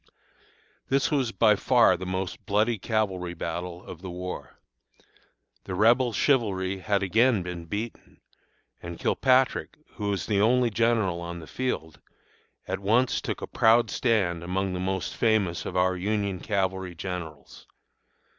[0.89, 4.57] "This was by far the most bloody cavalry battle of the war.
[5.65, 8.19] The Rebel chivalry had again been beaten,
[8.81, 12.01] and Kilpatrick, who was the only general on the field,
[12.67, 17.67] at once took a proud stand among the most famous of our Union cavalry generals.